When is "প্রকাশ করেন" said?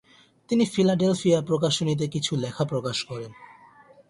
2.65-3.31